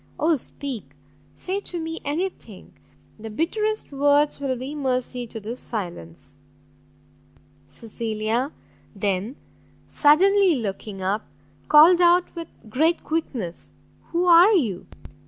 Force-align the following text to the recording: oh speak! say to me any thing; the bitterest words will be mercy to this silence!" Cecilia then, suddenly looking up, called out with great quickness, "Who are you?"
oh 0.19 0.35
speak! 0.35 0.93
say 1.35 1.59
to 1.59 1.79
me 1.79 2.01
any 2.03 2.27
thing; 2.27 2.73
the 3.19 3.29
bitterest 3.29 3.91
words 3.91 4.39
will 4.41 4.55
be 4.55 4.73
mercy 4.73 5.27
to 5.27 5.39
this 5.39 5.59
silence!" 5.59 6.33
Cecilia 7.69 8.51
then, 8.95 9.35
suddenly 9.85 10.55
looking 10.55 11.03
up, 11.03 11.27
called 11.67 12.01
out 12.01 12.33
with 12.35 12.47
great 12.67 13.03
quickness, 13.03 13.75
"Who 14.07 14.25
are 14.25 14.53
you?" 14.53 14.87